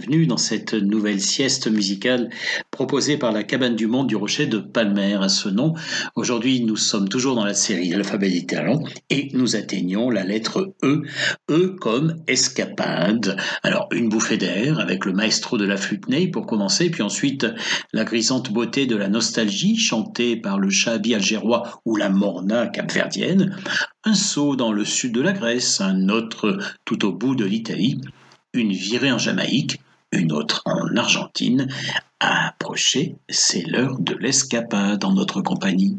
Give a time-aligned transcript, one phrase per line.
[0.00, 2.30] bienvenue dans cette nouvelle sieste musicale
[2.70, 5.74] proposée par la Cabane du Monde du Rocher de Palmer à ce nom.
[6.14, 11.02] Aujourd'hui, nous sommes toujours dans la série L'alphabet talents et nous atteignons la lettre E.
[11.50, 13.36] E comme escapade.
[13.62, 17.46] Alors, une bouffée d'air avec le maestro de la flûte ney pour commencer, puis ensuite
[17.92, 23.54] la grisante beauté de la nostalgie chantée par le chabi algérois ou la morna capverdienne
[24.04, 28.00] un saut dans le sud de la Grèce, un autre tout au bout de l'Italie,
[28.54, 29.78] une virée en Jamaïque,
[30.12, 31.68] une autre en Argentine.
[32.20, 35.98] À approcher, c'est l'heure de l'escapade en notre compagnie.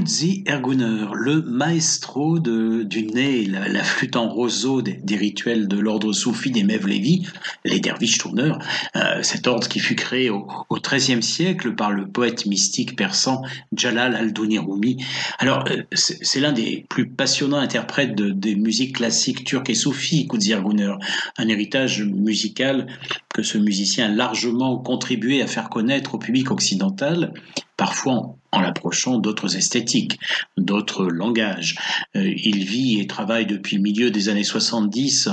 [0.00, 6.50] Kudzi Erguner, le maestro du nez, la, flûte en roseau des, rituels de l'ordre soufi
[6.50, 7.26] des Mevlevi,
[7.66, 8.58] les derviches tourneurs,
[8.96, 13.42] euh, cet ordre qui fut créé au, XIIIe siècle par le poète mystique persan
[13.76, 15.04] Jalal al-Douni Rumi.
[15.38, 20.26] Alors, euh, c'est l'un des plus passionnants interprètes de, des musiques classiques turques et soufis,
[20.26, 20.94] Kudzi Erguner,
[21.36, 22.86] un héritage musical
[23.32, 27.32] que ce musicien a largement contribué à faire connaître au public occidental,
[27.76, 30.18] parfois en l'approchant d'autres esthétiques,
[30.64, 31.76] d'autres langages.
[32.16, 35.28] Euh, il vit et travaille depuis le milieu des années 70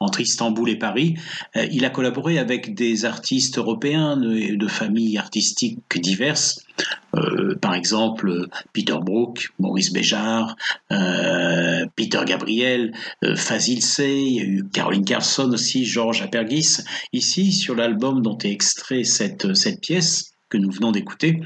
[0.00, 1.14] entre Istanbul et Paris.
[1.56, 6.64] Euh, il a collaboré avec des artistes européens de, familles artistiques diverses,
[7.14, 10.56] euh, par exemple Peter Brook, Maurice Béjart,
[10.88, 12.92] Peter Gabriel,
[13.36, 16.78] Fazil Sey, Caroline Carson aussi, Georges Apergis.
[17.12, 21.40] Ici, sur l'album dont est extrait cette, cette pièce, que nous venons d'écouter,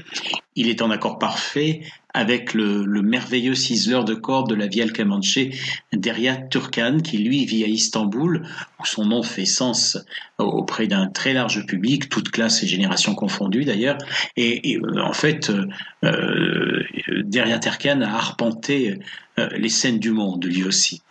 [0.55, 1.81] il est en accord parfait
[2.13, 5.39] avec le, merveilleux ciseleur de cordes de la Vielle Comanche,
[5.93, 8.43] Deria Turkan, qui lui vit à Istanbul,
[8.79, 9.97] où son nom fait sens
[10.37, 13.97] auprès d'un très large public, toutes classes et générations confondues d'ailleurs.
[14.35, 15.67] Et, euh, en fait, euh,
[16.03, 16.83] euh,
[17.23, 18.99] Deria Turkan a arpenté
[19.55, 21.03] les scènes du monde, lui aussi.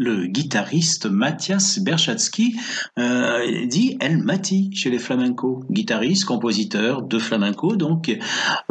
[0.00, 2.56] Le guitariste Mathias Berchatsky,
[2.98, 5.62] euh, dit El Mati chez les flamencos.
[5.70, 8.08] Guitariste, compositeur de flamenco, donc,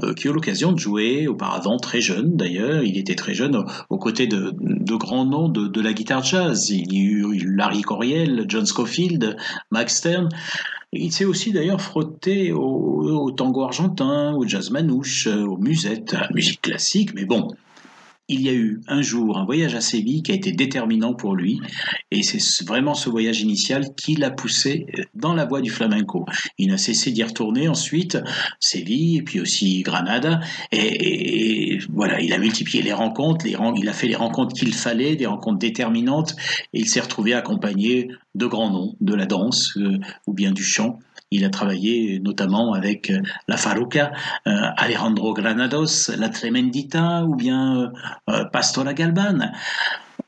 [0.03, 2.81] euh, qui a eu l'occasion de jouer auparavant très jeune d'ailleurs.
[2.83, 6.71] Il était très jeune aux côtés de, de grands noms de, de, la guitare jazz.
[6.71, 9.37] Il y a eu Larry Coriel, John Scofield,
[9.69, 10.29] Max Stern.
[10.93, 16.21] Il s'est aussi d'ailleurs frotté au, au, tango argentin, au jazz manouche, aux musettes, à
[16.21, 17.49] la musique classique, mais bon,
[18.29, 21.35] il y a eu un jour un voyage à Séville qui a été déterminant pour
[21.35, 21.59] lui,
[22.11, 26.25] et c'est vraiment ce voyage initial qui l'a poussé dans la voie du flamenco.
[26.57, 28.17] Il n'a cessé d'y retourner ensuite,
[28.59, 30.39] Séville, et puis aussi Granada,
[30.71, 34.73] et, et, voilà, il a multiplié les rencontres, les, il a fait les rencontres qu'il
[34.73, 36.35] fallait, des rencontres déterminantes,
[36.73, 40.63] et il s'est retrouvé accompagné de grands noms, de la danse euh, ou bien du
[40.63, 40.99] chant.
[41.31, 44.11] Il a travaillé notamment avec euh, la Faruca,
[44.47, 47.91] euh, Alejandro Granados, la Tremendita ou bien
[48.29, 49.51] euh, Pastora Galban.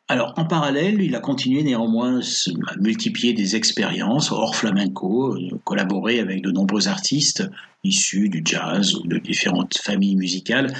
[0.07, 6.43] Alors, en parallèle, il a continué néanmoins à multiplier des expériences hors flamenco, collaboré avec
[6.43, 7.49] de nombreux artistes
[7.83, 10.73] issus du jazz ou de différentes familles musicales.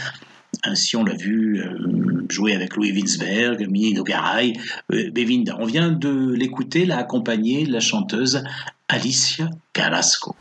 [0.63, 4.53] Ainsi, on l'a vu euh, jouer avec Louis Winsberg, Mini Nogaray,
[4.91, 5.55] euh, Bevinda.
[5.59, 8.43] On vient de l'écouter, l'a accompagné la chanteuse
[8.87, 10.35] Alicia Carrasco.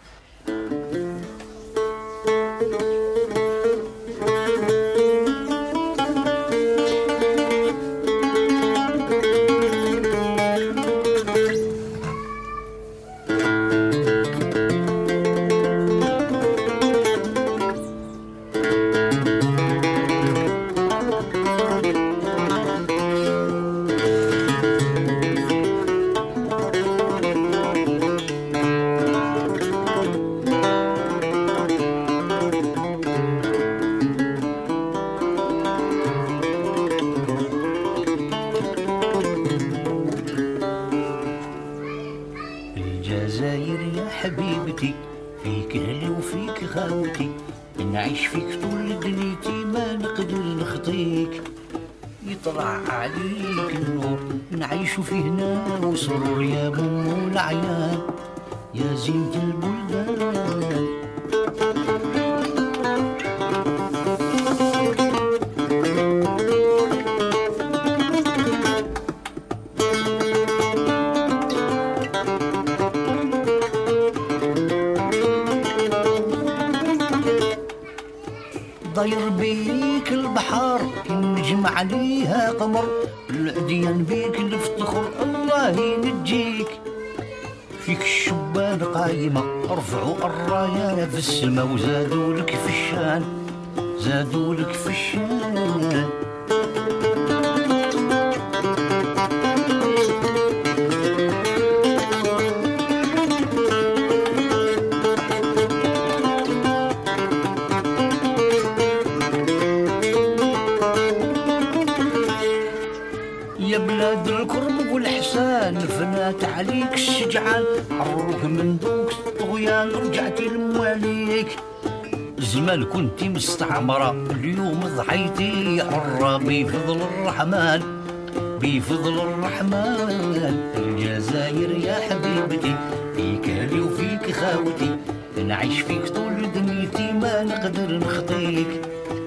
[135.50, 138.80] نعيش فيك طول دنيتي ما نقدر نخطيك.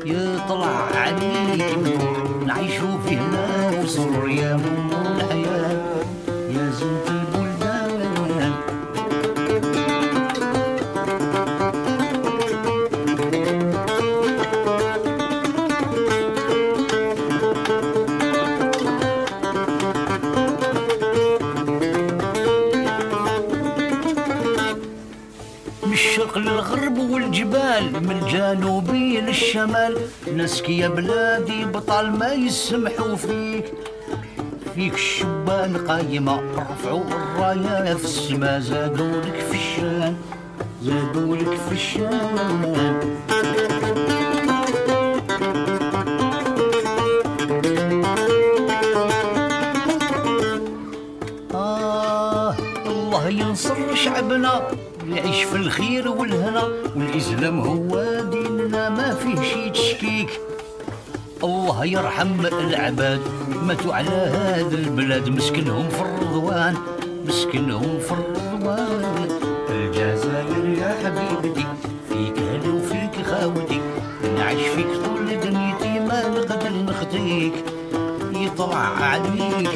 [0.06, 1.78] يطلع عليك
[2.46, 4.30] نعيشو فيه هنا وسرور
[28.14, 29.98] الجنوبي للشمال
[30.36, 33.66] ناسك يا بلادي بطل ما يسمحوا فيك.
[34.76, 40.16] فيك الشبان قايمة رفعوا الراية في السما زادوا لك في الشان
[40.84, 43.14] زادوا لك في الشان.
[55.24, 56.64] يعيش في الخير والهنا
[56.96, 60.30] والإسلام هو ديننا ما فيه شي تشكيك.
[61.44, 63.22] الله يرحم العباد
[63.64, 65.30] ماتوا على هذا البلاد.
[65.30, 66.76] مسكنهم في الرضوان
[67.28, 69.30] مسكنهم في الرضوان.
[69.70, 71.66] الجزائر يا حبيبتي
[72.10, 73.80] فيك هلا وفيك خاوتي.
[74.38, 77.54] نعيش فيك طول دنيتي ما نقدر نخطيك.
[78.34, 79.70] يطلع عليك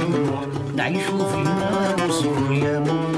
[0.76, 3.17] نعيشو في ناس ويا الحلال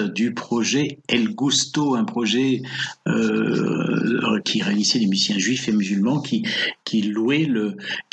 [0.00, 2.62] du projet El Gusto, un projet
[3.06, 6.46] euh, qui réunissait des musiciens juifs et musulmans qui,
[6.84, 7.00] qui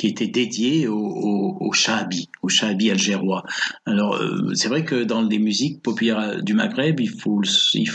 [0.08, 2.30] était dédié au, au, shahabi,
[2.90, 3.44] algérois.
[3.86, 7.42] Alors euh, c'est vrai que dans les musiques populaires du Maghreb, il faut,
[7.74, 7.90] il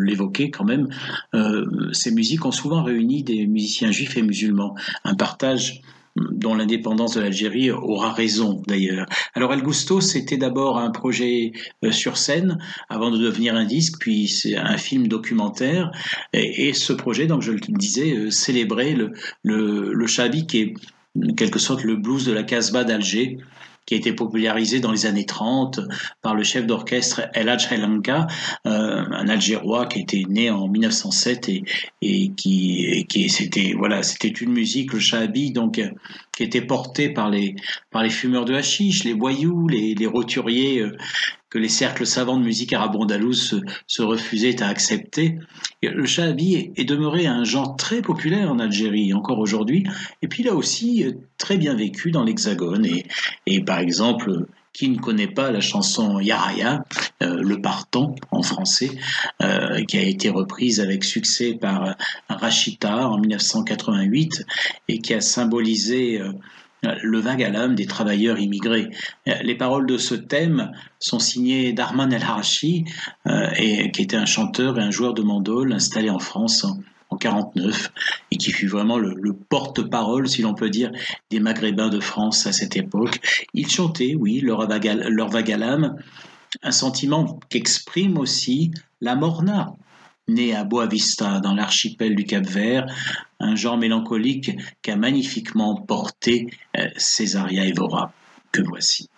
[0.00, 0.88] l'évoquer quand même,
[1.34, 5.82] euh, ces musiques ont souvent réuni des musiciens juifs et musulmans, un partage
[6.16, 9.06] dont l'indépendance de l'Algérie aura raison d'ailleurs.
[9.34, 11.52] Alors El Gusto, c'était d'abord un projet
[11.84, 15.90] euh, sur scène avant de devenir un disque, puis c'est un film documentaire.
[16.32, 20.74] Et, ce projet, donc je le disais, euh, célébrait le, le, qui est
[21.16, 23.38] en quelque sorte le blues de la Casbah d'Alger,
[23.86, 25.80] qui a été popularisé dans les années 30
[26.22, 28.26] par le chef d'orchestre El Hadj Helanka,
[28.66, 31.50] euh, un Algérois qui était né en 1907
[32.02, 35.80] et, qui, c'était voilà, c'était une musique le shahabi donc
[36.32, 37.54] qui était portée par les
[37.90, 40.96] par les fumeurs de hashish, les voyous, les, roturiers euh,
[41.50, 45.38] que les cercles savants de musique arabe-andalouse se, refusaient à accepter.
[45.82, 49.84] Le shahabi est, demeuré un genre très populaire en Algérie encore aujourd'hui,
[50.22, 51.04] et puis là aussi
[51.36, 52.86] très bien vécu dans l'Hexagone.
[53.46, 56.84] Et par exemple, qui ne connaît pas la chanson Yaraya,
[57.22, 58.90] euh, le partant en français,
[59.42, 61.96] euh, qui a été reprise avec succès par
[62.28, 64.44] Rachita en 1988
[64.88, 66.20] et qui a symbolisé
[66.84, 68.90] euh, le vague à l'âme des travailleurs immigrés.
[69.26, 72.84] Les paroles de ce thème sont signées d'Arman El Harachi,
[73.28, 76.66] euh, et, qui était un chanteur et un joueur de mandole installé en France
[77.12, 77.92] en, en 49
[78.30, 80.90] et qui fut vraiment le, le porte-parole, si l'on peut dire,
[81.30, 83.20] des Maghrébins de France à cette époque.
[83.54, 85.96] Ils chantaient, oui, leur vague à, leur l'âme,
[86.62, 89.74] un sentiment qu'exprime aussi la morna,
[90.28, 92.86] né à Boavista, dans l'archipel du Cap-Vert,
[93.40, 96.46] un genre mélancolique qu'a magnifiquement porté
[96.78, 98.12] euh, Césaria Evora,
[98.52, 99.08] que voici.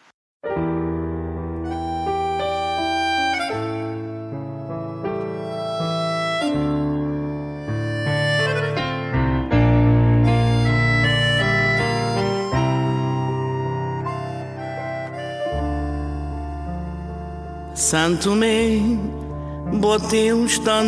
[17.95, 18.81] Sant Tomé,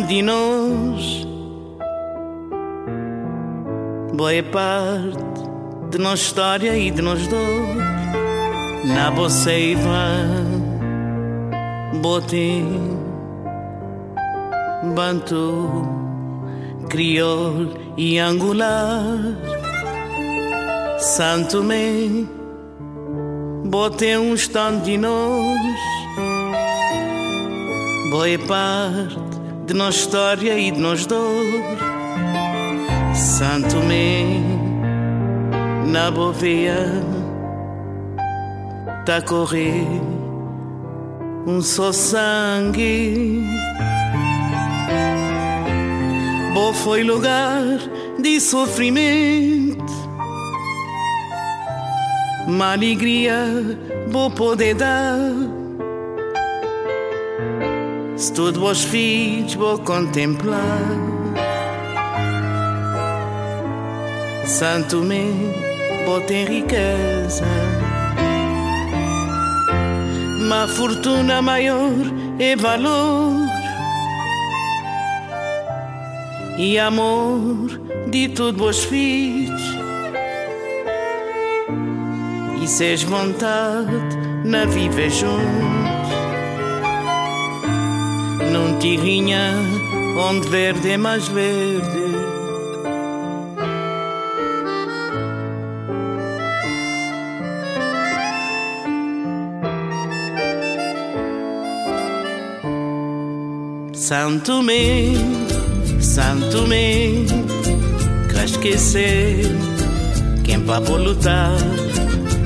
[0.07, 1.25] de nós.
[4.13, 5.17] boa parte
[5.89, 7.77] de nossa história e de nós dois.
[8.93, 10.17] na boceiva,
[12.01, 12.65] bote,
[14.93, 15.87] bantu,
[16.89, 19.17] criol e angular,
[20.99, 22.27] Santo Tomé,
[23.63, 24.49] bote uns
[24.97, 25.96] nós.
[28.09, 29.17] Boa parte
[29.65, 31.43] de nossa história e de nós dor.
[33.13, 34.41] Santo me
[35.91, 37.03] na boveia
[39.05, 39.85] Tá correr
[41.45, 43.43] um só sangue.
[46.53, 47.63] Bo foi lugar
[48.19, 49.93] de sofrimento
[52.47, 53.35] Uma alegria
[54.09, 55.56] vou poder dar
[58.17, 60.57] se todos vos filhos vou contemplar.
[64.45, 65.53] Santo me
[66.05, 67.45] vou ter riqueza.
[70.39, 71.93] Uma fortuna maior
[72.39, 73.47] é valor.
[76.57, 79.61] E amor de todos vos filhos
[82.59, 85.76] E seis vontade na viver juntos
[88.79, 89.53] tirrinha
[90.17, 92.37] onde verde é mais verde.
[103.93, 105.17] Santo me,
[105.99, 107.25] Santo me,
[108.31, 109.45] que esquecer
[110.45, 111.57] quem para lutar.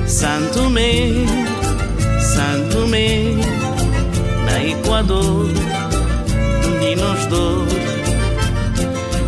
[0.06, 1.24] Santo me,
[2.20, 3.36] Santo me,
[4.44, 5.61] na Equador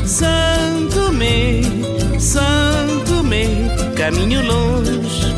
[0.06, 1.62] Santo me,
[2.20, 3.46] Santo me,
[3.96, 5.34] caminho longe,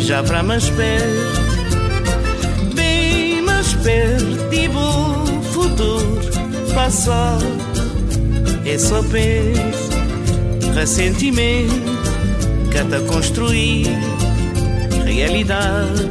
[0.00, 1.40] já para mais perto,
[2.74, 6.20] bem mais perto e o futuro
[6.74, 7.38] passar.
[8.64, 9.90] É só penso
[10.74, 11.74] ressentimento
[12.70, 13.88] que te construir
[15.04, 16.08] realidade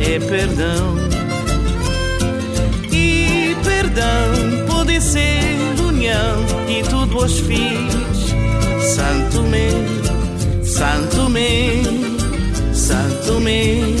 [0.00, 1.11] é perdão
[5.02, 8.34] ser união de tudo os filhos
[8.94, 11.82] santo me santo me
[12.72, 13.96] santo me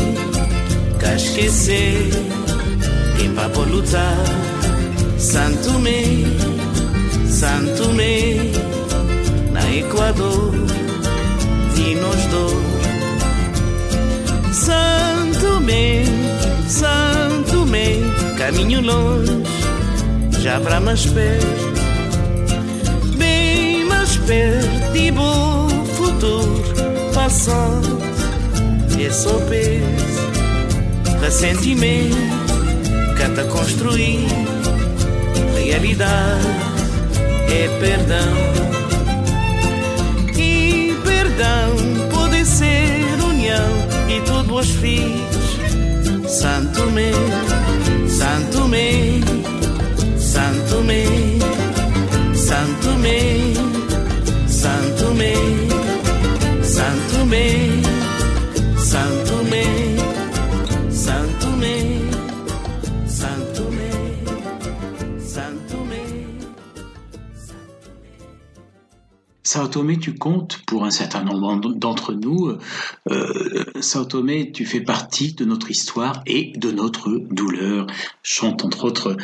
[0.98, 2.32] que esquecer
[3.34, 4.16] vai por lutar.
[5.18, 6.26] Santo me
[7.28, 8.52] santo me
[9.52, 10.52] na Equador
[11.76, 12.72] e nos dois
[14.52, 16.04] Santo me,
[16.68, 18.00] Santo me,
[18.36, 19.41] caminho longe,
[20.42, 21.72] já para mais perto,
[23.16, 26.64] bem mais perto e bom futuro,
[27.14, 28.00] passado,
[29.00, 32.16] é só peso, ressentimento,
[33.36, 34.26] te construir,
[35.54, 36.48] realidade,
[37.48, 38.34] é perdão,
[40.36, 45.22] e perdão pode ser união e tudo os fiz.
[46.26, 47.12] Santo me,
[69.52, 72.56] Sao Tomé, tu comptes pour un certain nombre d'entre nous.
[73.10, 77.86] Euh, Sao Tomé, tu fais partie de notre histoire et de notre douleur.
[78.22, 79.14] Chante entre autres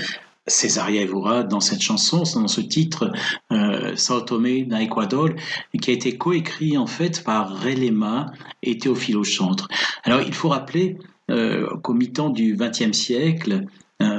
[0.47, 3.11] Césaria Evora dans cette chanson, dans ce titre,
[3.53, 5.31] euh, Sao Tomé na Ecuador,
[5.81, 8.31] qui a été coécrit en fait par Relema
[8.63, 9.67] et Théophile Chantre.
[10.05, 10.99] Alors il faut rappeler
[11.31, 13.67] euh, qu'au mi-temps du XXe siècle, euh,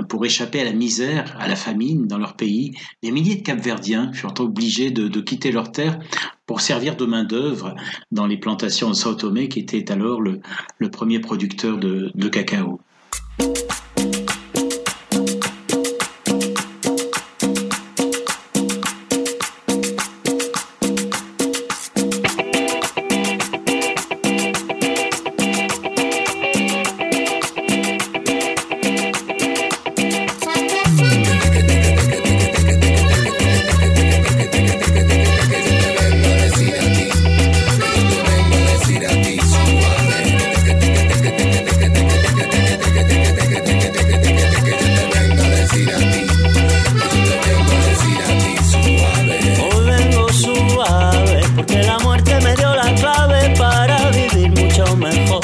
[0.09, 4.11] pour échapper à la misère, à la famine dans leur pays, des milliers de Capverdiens
[4.11, 5.99] furent obligés de, quitter leur terre
[6.45, 7.75] pour servir de main-d'œuvre
[8.11, 10.41] dans les plantations de Sao Tomé, qui était alors le,
[10.91, 12.81] premier producteur de cacao.
[54.95, 55.41] Mejor,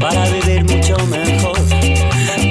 [0.00, 1.58] para vivir mucho mejor.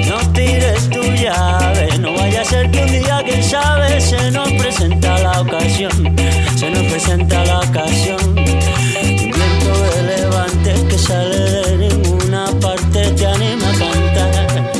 [0.08, 4.50] No tires tu llave, no vaya a ser que un día, quién sabe, se nos
[4.52, 6.16] presenta la ocasión,
[6.56, 8.20] se nos presenta la ocasión.
[8.28, 14.72] Un viento de levante que sale de ninguna parte te anima a cantar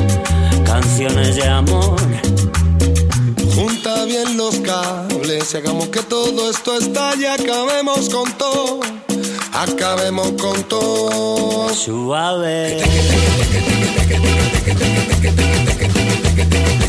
[0.64, 1.96] canciones de amor.
[3.54, 7.28] Junta bien los cables hagamos que todo esto estalle.
[7.28, 8.80] Acabemos con todo,
[9.55, 11.69] acabemos con todo.
[11.73, 12.83] Suave.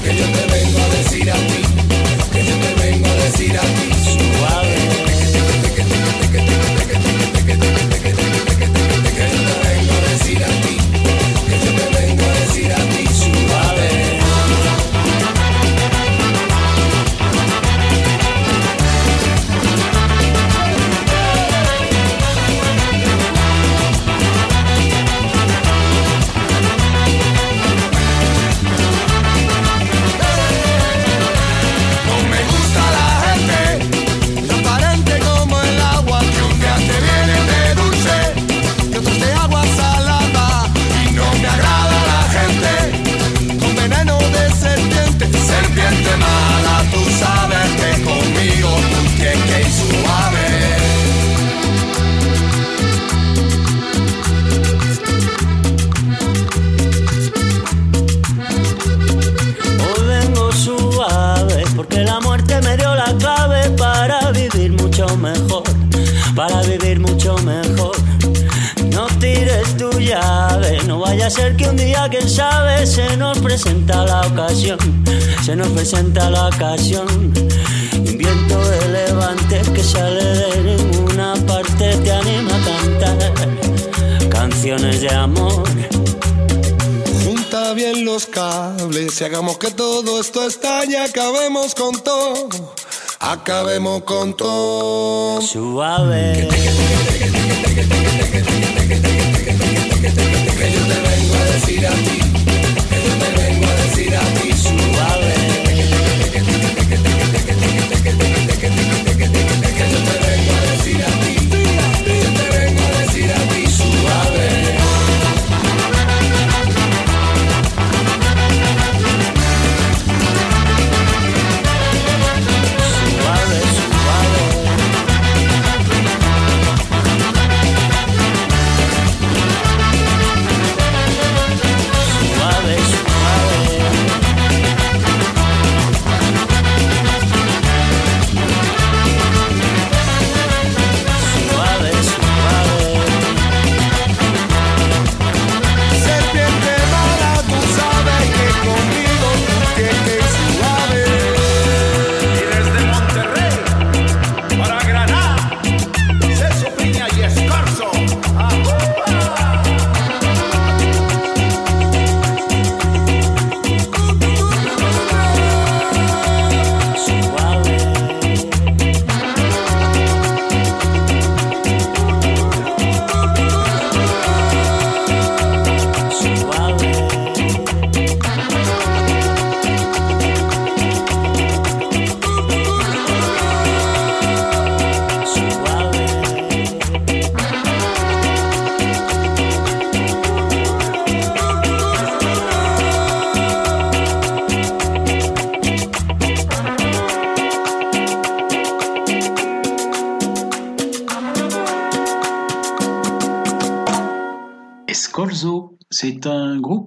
[0.03, 1.61] Que yo te vengo a decir a ti,
[2.31, 3.89] que yo te vengo a decir a ti.
[4.03, 4.75] Suave.
[71.25, 74.77] Llave, no vaya a ser que un día, quién sabe, se nos presenta la ocasión,
[75.43, 77.07] se nos presenta la ocasión.
[77.07, 85.09] Un viento de levante que sale de ninguna parte te anima a cantar canciones de
[85.09, 85.63] amor.
[87.23, 92.49] Junta bien los cables y hagamos que todo esto estalle, acabemos con todo,
[93.19, 95.41] acabemos con todo.
[95.41, 96.47] Suave.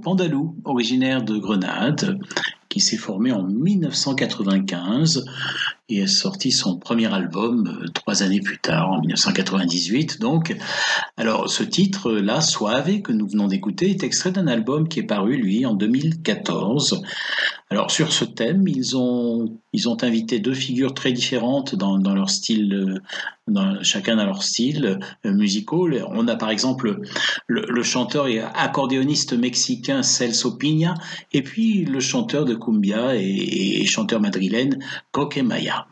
[0.09, 2.19] Andalou originaire de Grenade
[2.69, 5.25] qui s'est formé en 1995
[5.89, 10.21] et a sorti son premier album euh, trois années plus tard, en 1998.
[10.21, 10.55] Donc,
[11.17, 15.37] alors ce titre-là, Suave, que nous venons d'écouter, est extrait d'un album qui est paru,
[15.37, 17.03] lui, en 2014.
[17.71, 19.59] Alors sur ce thème, ils ont,
[20.01, 23.01] invité deux figures très différentes dans, dans style,
[23.55, 25.89] euh, chacun dans leur style euh, musicaux.
[26.09, 27.01] On a par exemple
[27.47, 30.95] le, chanteur et accordéoniste mexicain Celso Piña,
[31.33, 34.79] et puis le chanteur de cumbia et, chanteur madrilène
[35.13, 35.87] Coque Maya.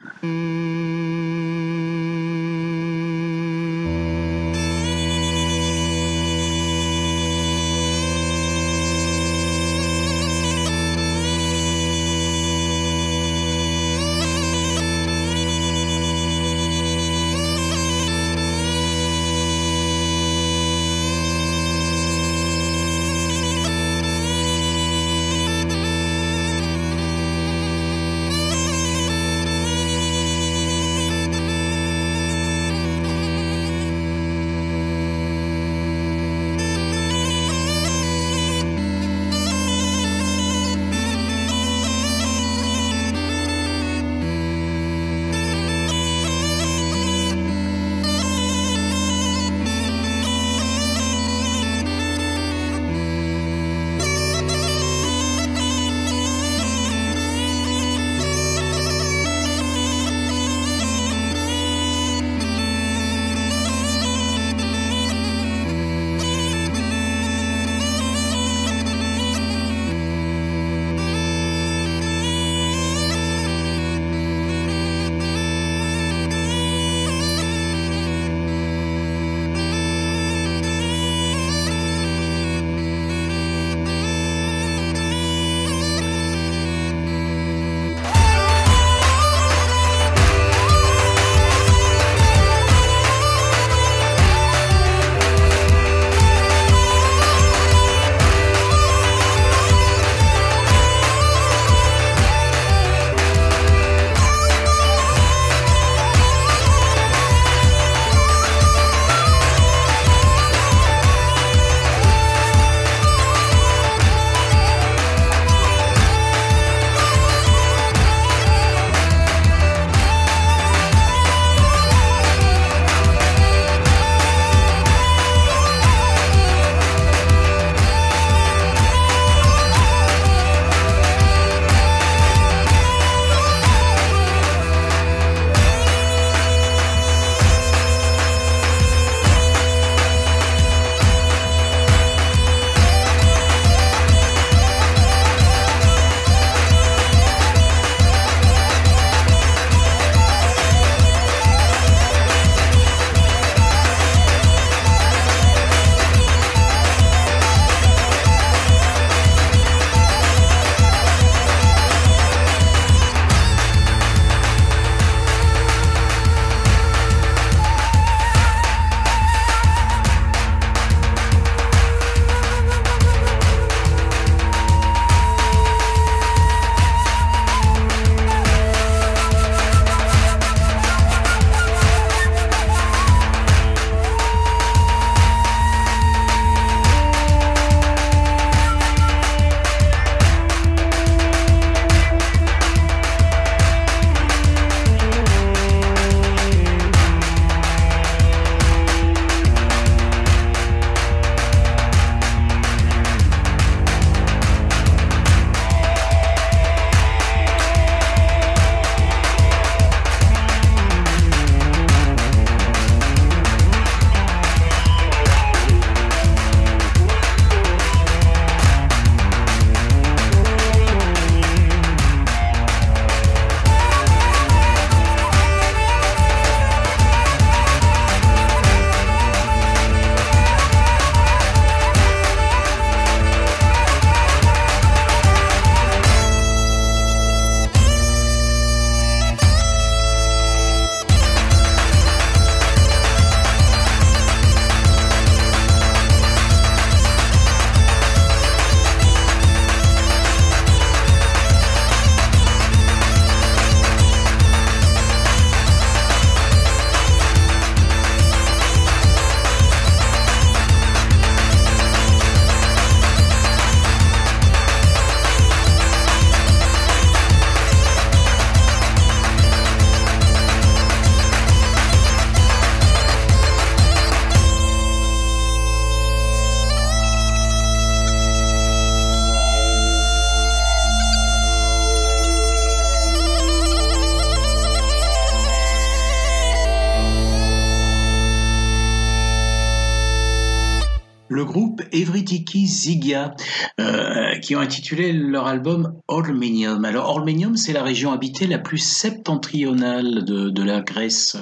[292.66, 293.34] Zigia,
[293.80, 293.95] euh,
[294.40, 296.84] qui ont intitulé leur album Ormenium.
[296.84, 301.36] Alors Ormenium, c'est la région habitée la plus septentrionale de, la Grèce,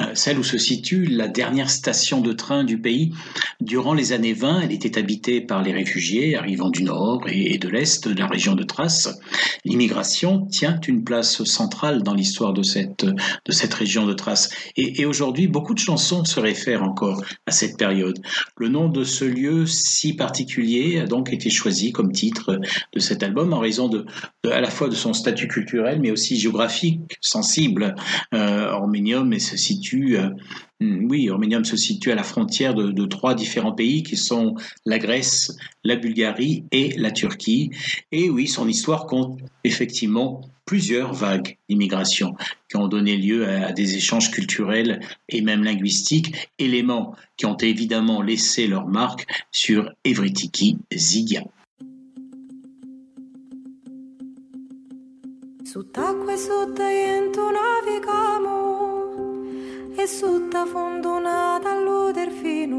[0.00, 3.12] euh, celle où se situe la dernière station de train du pays.
[3.60, 7.68] Durant les années 20, elle était habitée par les réfugiés arrivant du nord et, de
[7.68, 9.08] l'est de la région de Thrace.
[9.64, 14.50] L'immigration tient une place centrale dans l'histoire de cette, de cette région de Thrace.
[14.76, 18.20] Et aujourd'hui, beaucoup de chansons se réfèrent encore à cette période.
[18.56, 22.33] Le nom de ce lieu si particulier a donc été choisi comme titre
[22.92, 24.04] de cet album en raison de,
[24.50, 27.94] à la fois de son statut culturel mais aussi géographique sensible.
[28.32, 28.70] Euh,
[29.38, 30.30] se situe, euh,
[30.80, 31.28] hmm, oui,
[31.64, 34.54] se situe à la frontière de, trois différents pays qui sont
[34.86, 37.70] la Grèce, la Bulgarie et la Turquie.
[38.12, 42.34] Et oui, son histoire compte effectivement plusieurs vagues d'immigration
[42.70, 48.22] qui ont donné lieu à, des échanges culturels et même linguistiques, éléments qui ont évidemment
[48.22, 51.42] laissé leur marque sur Evritiki Zigia.
[55.74, 56.82] Sott'acqua e sotto
[57.50, 58.52] navigamo
[59.96, 62.76] e sotto fondo nata allo delfino.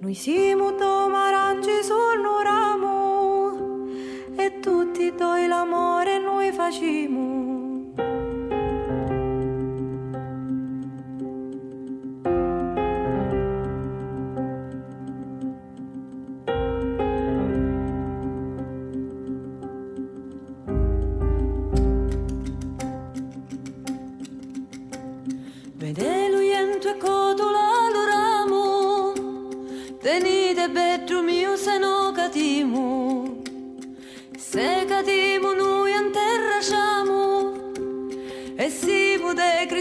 [0.00, 3.86] Noi siamo due aranci sul ramo
[4.36, 7.59] e tutti doi l'amore noi facciamo.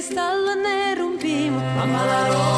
[0.09, 1.63] cristal ne rompimos.
[1.77, 2.48] Amalaron.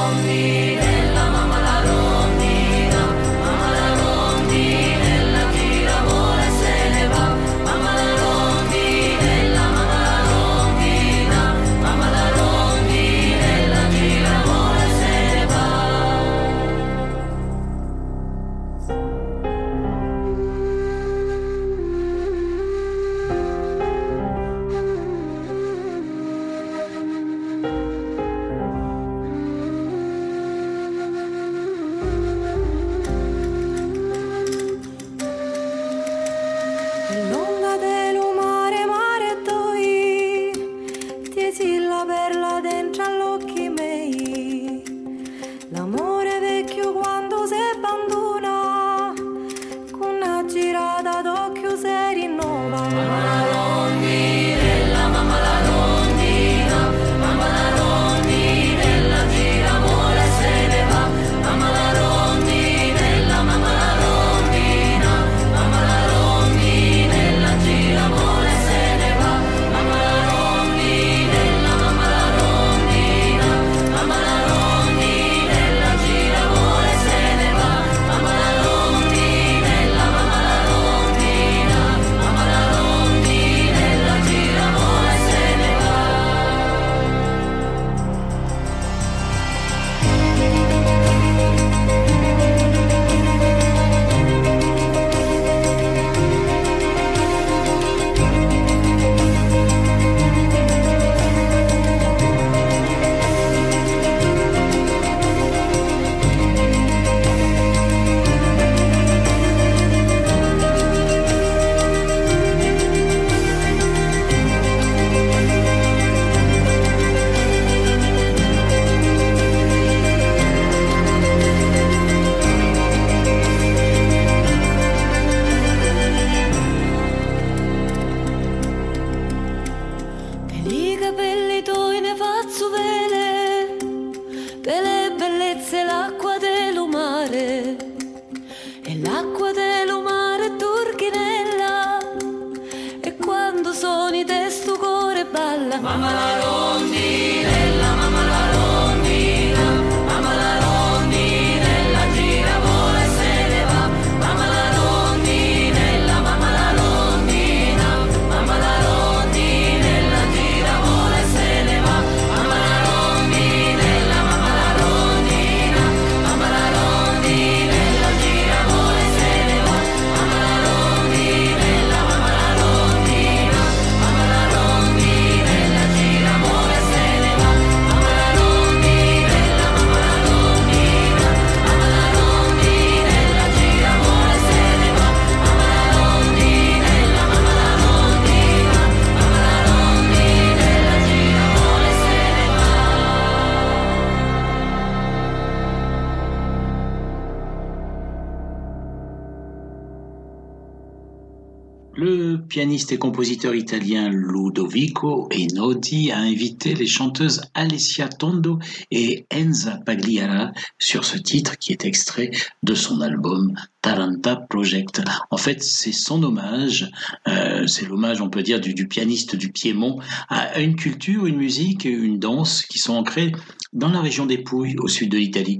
[202.47, 208.59] Pianiste et compositeur italien Ludovico Einaudi a invité les chanteuses Alessia Tondo
[208.91, 212.31] et Enza Pagliara sur ce titre qui est extrait
[212.63, 215.01] de son album Taranta Project.
[215.31, 216.89] En fait, c'est son hommage,
[217.27, 221.37] euh, c'est l'hommage, on peut dire, du, du pianiste du Piémont à une culture, une
[221.37, 223.31] musique, une danse qui sont ancrées
[223.73, 225.59] dans la région des Pouilles, au sud de l'Italie.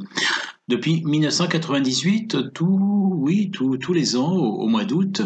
[0.71, 5.21] Depuis 1998, tout, oui, tous les ans, au, mois d'août,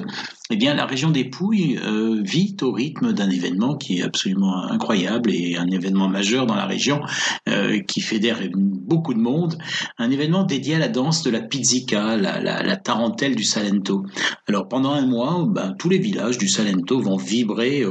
[0.52, 4.64] eh bien, la région des Pouilles euh, vit au rythme d'un événement qui est absolument
[4.70, 7.02] incroyable et un événement majeur dans la région
[7.50, 9.58] euh, qui fédère beaucoup de monde.
[9.98, 14.06] Un événement dédié à la danse de la pizzica, la, tarentelle du Salento.
[14.48, 17.84] Alors, pendant un mois, ben, tous les villages du Salento vont vibrer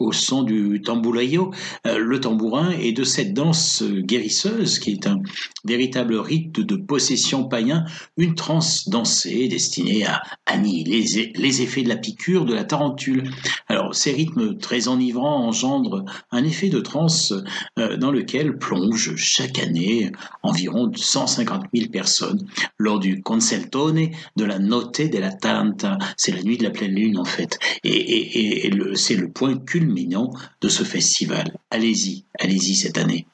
[0.00, 1.52] au, son du tambouraio,
[1.86, 5.20] euh, le tambourin, et de cette danse guérisseuse qui est un
[5.64, 7.86] véritable rite de possession païen,
[8.18, 13.30] une transe dansée destinée à annihiler les, les effets de la piqûre de la tarentule.
[13.68, 17.32] Alors, ces rythmes très enivrants engendrent un effet de transe
[17.78, 20.12] euh, dans lequel plongent chaque année
[20.42, 25.96] environ 150 000 personnes lors du concertone de la Notte della Taranta.
[26.18, 27.58] C'est la nuit de la pleine lune, en fait.
[27.84, 30.30] Et, c'est le point culminant
[30.60, 31.56] de ce festival.
[31.70, 33.26] Allez-y, allez-y cette année.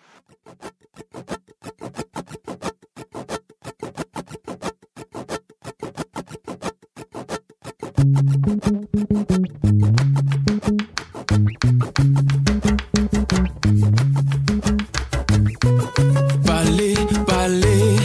[16.44, 16.94] Parler,
[17.26, 17.96] parler,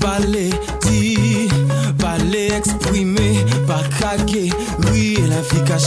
[0.00, 0.50] parler,
[0.82, 1.50] dire,
[1.98, 4.50] parler, exprimer, pas craquer,
[4.90, 5.78] oui, la vie qu'a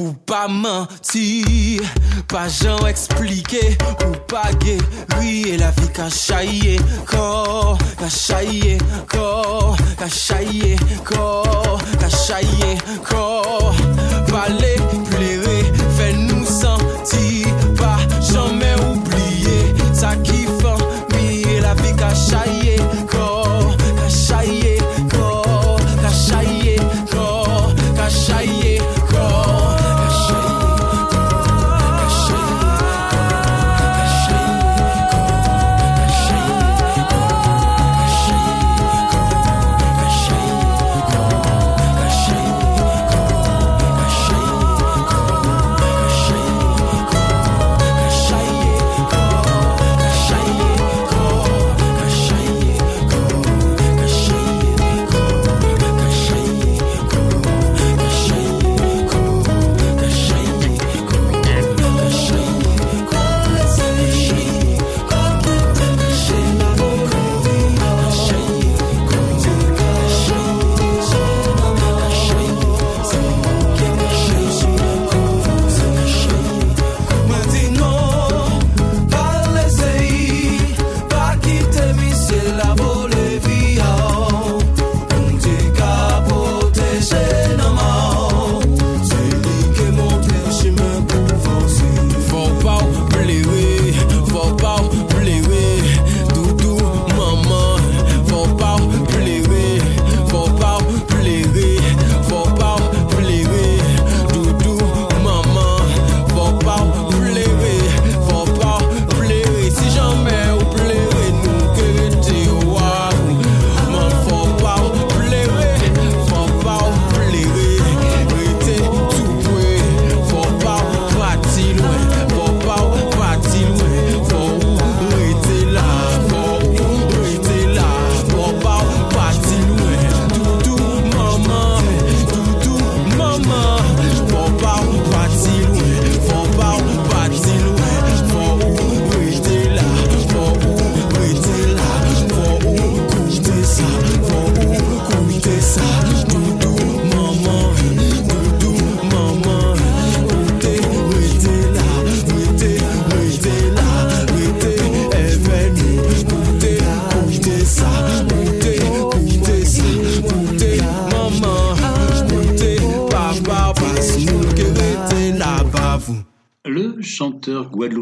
[0.00, 1.82] pour pas mentir.
[2.26, 5.58] Pas Jean expliquer pour pas guérir.
[5.58, 6.08] La vie qu'a
[7.04, 8.78] corps, qu'a chaillé,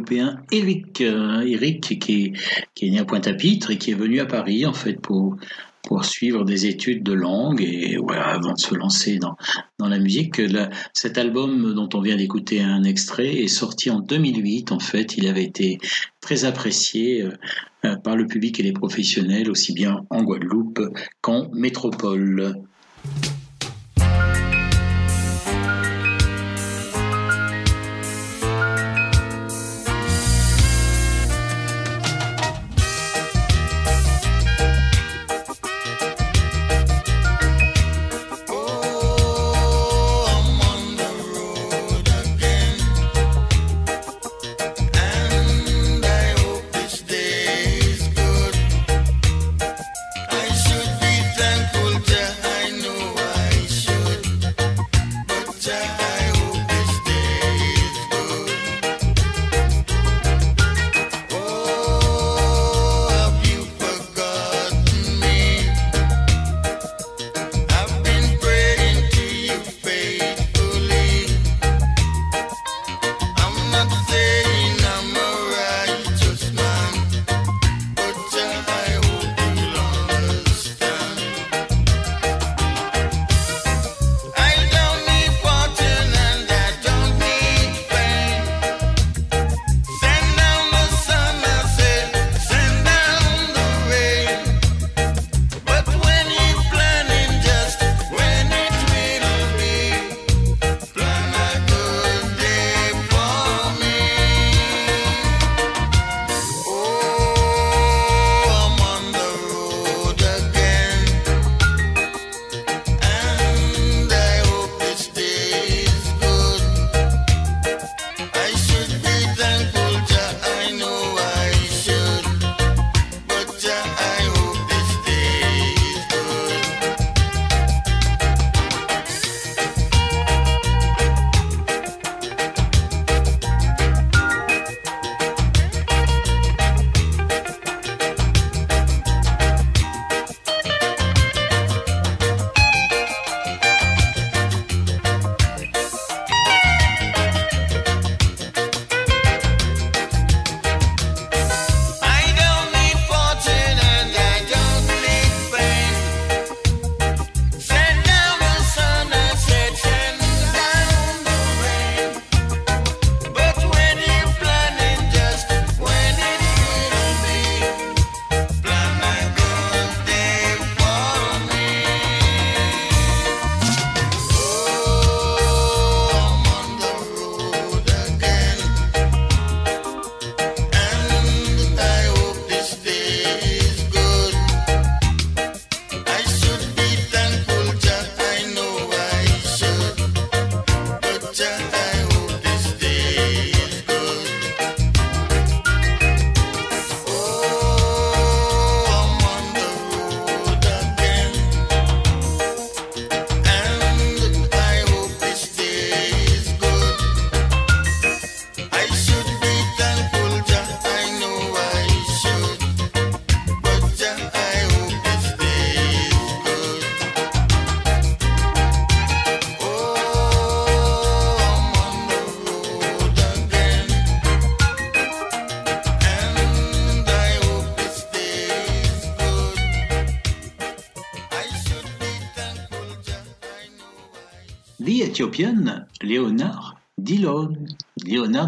[0.09, 2.33] guadeloupéen Eric, euh, Eric qui
[2.83, 5.37] est, né à Pointe-à-Pitre et qui est venu à Paris en fait pour
[5.85, 10.37] pour suivre des études de langue et avant de se lancer dans la musique.
[10.37, 14.73] La- cet album dont on vient d'écouter un extrait est sorti en 2008.
[14.73, 15.79] En fait, il avait été
[16.21, 17.31] très apprécié euh,
[17.87, 20.81] euh, par le public et les professionnels aussi bien en Guadeloupe
[21.23, 22.57] qu'en métropole.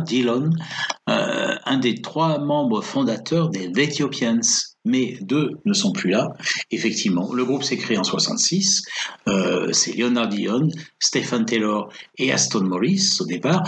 [0.05, 0.51] Dillon,
[1.09, 4.41] euh, un des trois membres fondateurs des The Ethiopians,
[4.85, 6.33] mais deux ne sont plus là.
[6.71, 8.83] Effectivement, le groupe s'est créé en 66.
[9.29, 13.63] Euh, c'est Leonard Dillon, Stephen Taylor et Aston Morris au départ.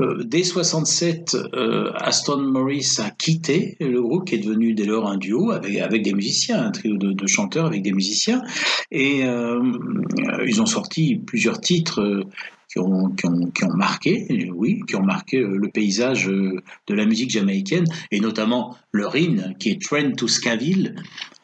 [0.00, 5.08] Euh, dès 67, euh, Aston Morris a quitté le groupe qui est devenu dès lors
[5.08, 8.42] un duo avec, des musiciens, un trio de, chanteurs avec des musiciens.
[8.90, 12.24] Et ils ont sorti plusieurs titres
[12.68, 16.60] qui ont, qui ont, qui ont marqué, oui, qui ont marqué euh, le paysage euh,
[16.86, 20.94] de la musique jamaïcaine, et notamment leur hymne qui est Trend to Scaville,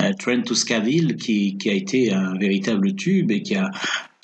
[0.03, 3.71] euh, Trend to Scaville qui, a été un véritable tube et qui a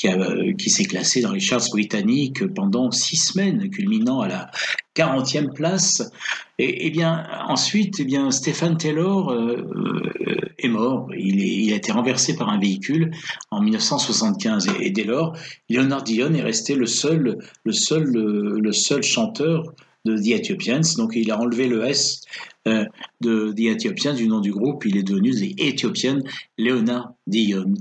[0.00, 4.50] qui, euh, qui s'est classé dans les charts britanniques pendant six semaines, culminant à la
[4.96, 6.10] 40e place.
[6.58, 11.10] Et, et bien ensuite, eh bien Stephen Taylor euh, est mort.
[11.16, 13.10] Il, a été renversé par un véhicule
[13.50, 15.36] en 1975 et, et dès lors,
[15.68, 20.96] Leonard Dion est resté le seul, le seul, le seul chanteur de The Ethiopians.
[20.96, 22.22] Donc il a enlevé le S
[22.68, 22.84] euh,
[23.20, 24.84] de The Ethiopians du nom du groupe.
[24.84, 26.20] Il est devenu The Ethiopian
[26.58, 27.74] Leonard Dion.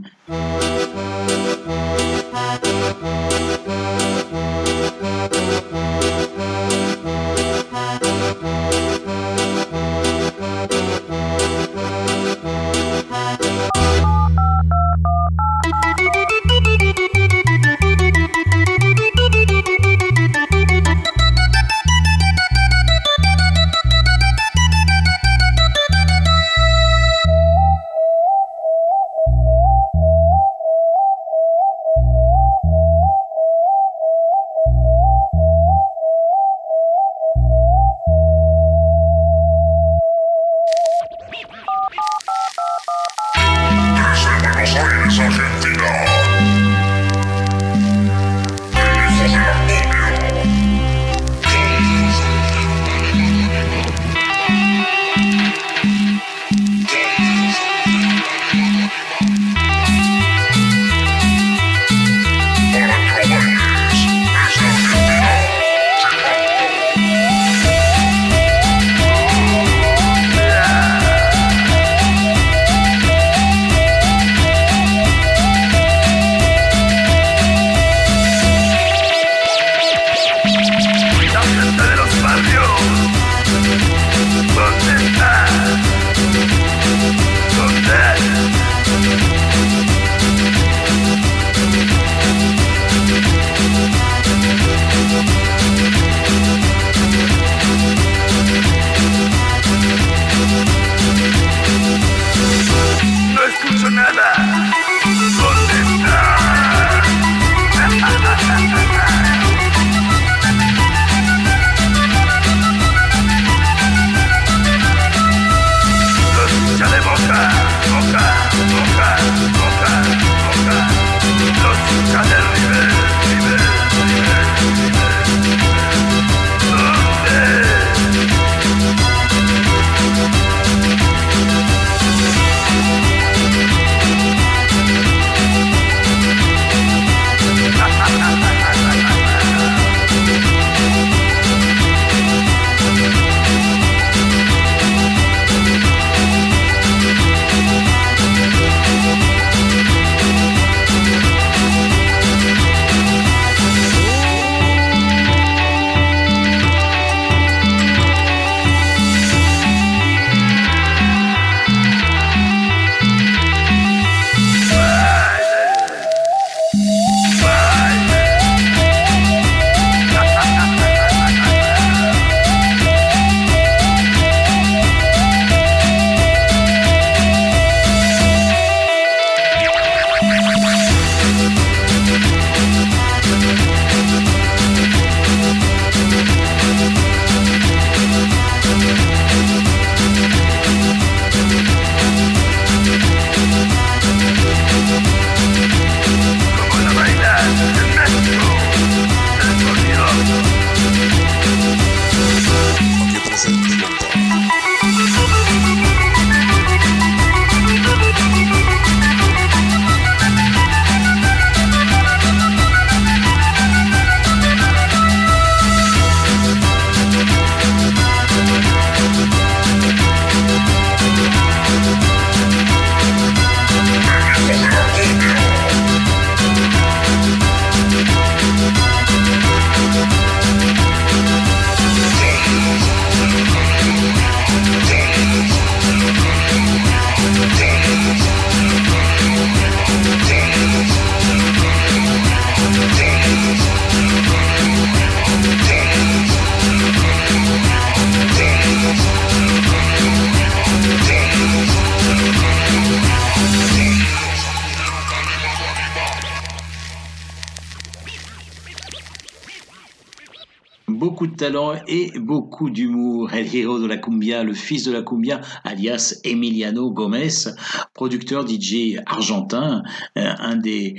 [261.90, 263.34] Et beaucoup d'humour.
[263.34, 267.50] El héros de la cumbia, le fils de la cumbia, alias Emiliano Gomez,
[267.94, 269.84] producteur DJ argentin,
[270.18, 270.96] euh, un des,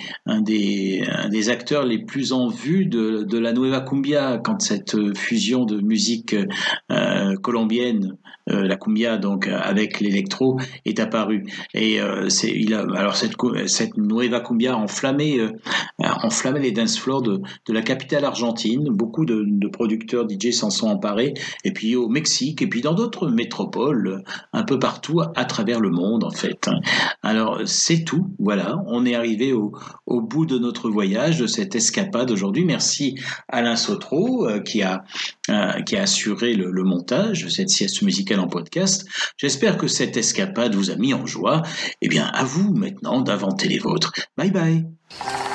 [1.49, 6.34] acteurs les plus en vue de, la nueva cumbia quand cette fusion de musique
[6.91, 8.16] euh, colombienne
[8.51, 11.46] la cumbia donc avec l'électro est apparue.
[11.74, 13.34] Et euh, c'est il a alors cette
[13.66, 18.88] cette nueva cumbia a enflammé euh, les dance floors de, de la capitale argentine.
[18.90, 21.34] Beaucoup de, producteurs DJ s'en sont emparés.
[21.64, 24.22] Et puis au Mexique et puis dans d'autres métropoles
[24.53, 26.68] un peu partout à travers le monde en fait.
[27.22, 28.30] Alors c'est tout.
[28.38, 28.82] Voilà.
[28.86, 29.72] On est arrivé au,
[30.07, 32.64] au bout de notre voyage de cette escapade aujourd'hui.
[32.64, 33.14] Merci
[33.48, 33.76] Alain
[34.12, 35.05] euh, qui a
[35.51, 39.07] euh, qui a assuré le, le montage de cette sieste musicale podcast.
[39.36, 41.62] J'espère que cette escapade vous a mis en joie.
[42.01, 44.12] Eh bien, à vous maintenant d'inventer les vôtres.
[44.36, 45.49] Bye bye.